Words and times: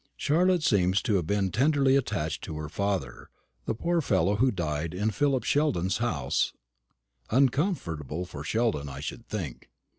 Charlotte 0.17 0.63
seems 0.63 0.99
to 0.99 1.13
have 1.13 1.27
been 1.27 1.51
tenderly 1.51 1.95
attached 1.95 2.43
to 2.43 2.57
her 2.57 2.67
father, 2.69 3.29
the 3.65 3.75
poor 3.75 4.01
fellow 4.01 4.37
who 4.37 4.49
died 4.49 4.95
in 4.95 5.11
Philip 5.11 5.43
Sheldon's 5.43 5.99
house 5.99 6.53
uncomfortable 7.29 8.25
for 8.25 8.43
Sheldon, 8.43 8.89
I 8.89 8.99
should 8.99 9.27
think. 9.27 9.69